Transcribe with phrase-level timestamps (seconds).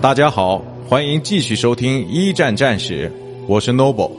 [0.00, 3.12] 大家好，欢迎继续收听一战战史，
[3.48, 4.12] 我是 Noble。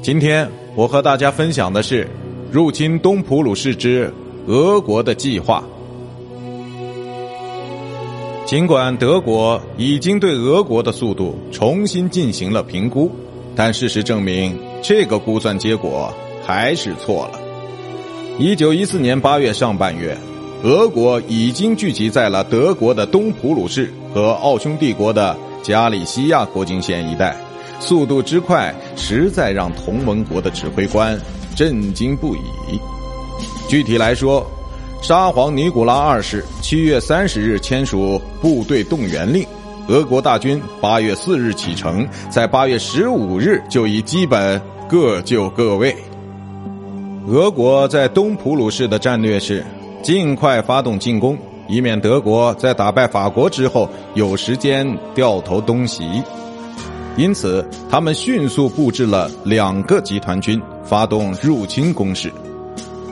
[0.00, 2.08] 今天我和大家分享的是
[2.50, 4.10] 入侵东普鲁士之
[4.46, 5.62] 俄国的计划。
[8.46, 13.12] 尽管德国已经对俄国的速度重新进行了评估，
[13.54, 16.10] 但事实证明，这个估算结果
[16.46, 17.38] 还是错了。
[18.38, 20.16] 一九一四年八月上半月。
[20.62, 27.34] 俄国已经聚集在了德国的东普鲁士和奥匈帝国的加里西亚国境线一带，
[27.80, 31.18] 速度之快，实在让同盟国的指挥官
[31.56, 32.40] 震惊不已。
[33.70, 34.46] 具体来说，
[35.00, 39.42] 沙皇尼古拉二世七月三十日签署部队动员令，
[39.88, 45.96] 俄国大军八月四日启程，在八月十五日就已基本各就各位。
[47.26, 49.64] 俄国在东普鲁士的战略是。
[50.02, 51.36] 尽快发动进攻，
[51.68, 56.22] 以免德国在打败法国之后有时间掉头东袭。
[57.16, 62.32] 因此，他们迅速布置了两个集团军，发动入侵攻势。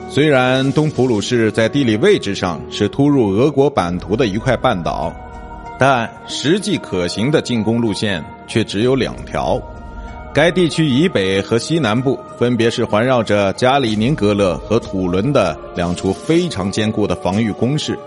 [0.09, 5.13] 虽然东普鲁士在地理位置上是突入俄国版图的一块半岛，
[5.77, 9.61] 但实际可行的进攻路线却只有两条。
[10.31, 17.97] 该地区以北和西南部分别是环绕着加里宁格勒和土伦的两处非常坚固的防御工事，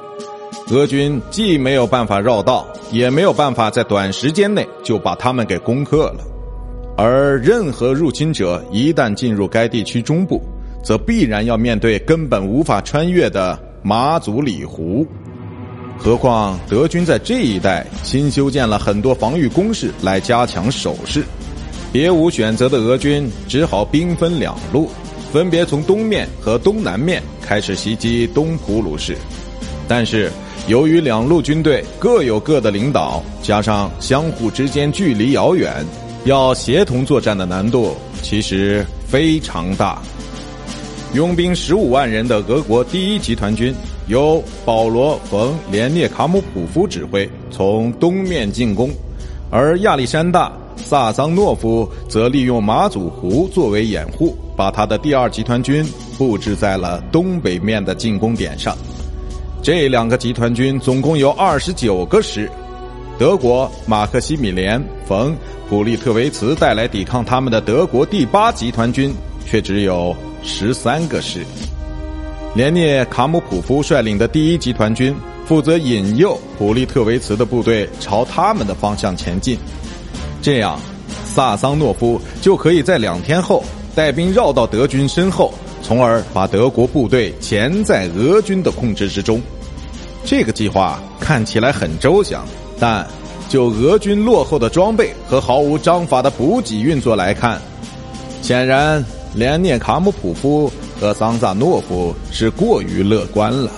[0.70, 6.24] 俄军既没有办法绕道，也没有办法在短时间内就把他们给攻克了。
[6.96, 10.40] 而任何入侵者一旦进入该地区中部，
[10.84, 15.04] 则必然要面对根本无法穿越的马祖里湖。
[15.98, 21.24] 何况德军在这一带新修建了很多防御工事来加强守势。
[21.92, 24.88] 别无选择的俄军只好兵分两路，
[25.30, 29.14] 分别从东面和东南面开始袭击东普鲁士。
[29.86, 30.32] 但是，
[30.68, 35.84] 由于两路军队各有各的领导，加上相互之间距离遥远，
[36.24, 40.00] 要协同作战的难度其实非常大。
[41.12, 43.74] 拥兵十五万人的俄国第一集团军
[44.06, 48.90] 由保罗·冯·连涅卡姆普夫指挥，从东面进攻，
[49.50, 50.50] 而亚历山大。
[50.76, 55.84] 萨桑诺夫则利用马祖湖作为掩护，把他的第二集团军
[56.18, 58.76] 布置在了东北面的进攻点上。
[59.62, 62.50] 这两个集团军总共有二十九个师，
[63.18, 65.32] 德国马克西米连·冯·
[65.68, 69.14] 普利特维茨带来抵抗他们的德国第八集团军
[69.46, 71.44] 却只有十三个师。
[72.54, 75.14] 连涅卡姆普夫率领的第一集团军
[75.46, 79.56] 负责引诱普利特维茨的部队朝他们的方向前进。
[80.42, 80.78] 这样，
[81.24, 83.62] 萨桑诺夫就可以在两天后
[83.94, 89.40] 带兵绕到德军身后，从而把德国部队钳在俄军的控制之中。
[90.24, 92.44] 这个计划看起来很周详，
[92.80, 93.06] 但
[93.48, 97.60] 就俄军落后的装备和毫无章法的补给运作来看，
[98.40, 99.04] 显然
[99.34, 103.70] 连涅卡姆普夫和桑萨诺夫是过于乐观了。